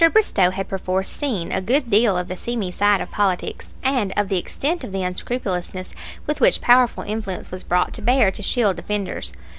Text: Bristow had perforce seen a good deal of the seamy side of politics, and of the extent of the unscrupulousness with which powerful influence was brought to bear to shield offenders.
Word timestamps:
Bristow 0.13 0.49
had 0.49 0.67
perforce 0.67 1.07
seen 1.09 1.51
a 1.51 1.61
good 1.61 1.91
deal 1.91 2.17
of 2.17 2.27
the 2.27 2.35
seamy 2.35 2.71
side 2.71 3.01
of 3.01 3.11
politics, 3.11 3.75
and 3.83 4.11
of 4.17 4.29
the 4.29 4.39
extent 4.39 4.83
of 4.83 4.91
the 4.91 5.03
unscrupulousness 5.03 5.93
with 6.25 6.41
which 6.41 6.59
powerful 6.59 7.03
influence 7.03 7.51
was 7.51 7.63
brought 7.63 7.93
to 7.93 8.01
bear 8.01 8.31
to 8.31 8.41
shield 8.41 8.79
offenders. 8.79 9.31